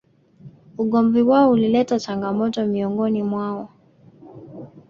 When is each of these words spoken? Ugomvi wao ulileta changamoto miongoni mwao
Ugomvi 0.77 1.21
wao 1.21 1.51
ulileta 1.51 1.99
changamoto 1.99 2.65
miongoni 2.65 3.23
mwao 3.23 3.69